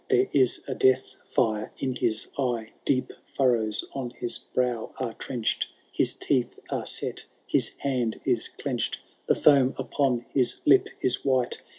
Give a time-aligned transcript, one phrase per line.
[0.09, 2.73] There is a death fire in his eye.
[2.85, 5.67] Deep furrows on his brow are trench'd.
[5.91, 8.97] His teeth are set, his hand is clench'd.
[9.27, 11.61] The foam upon his lip is white.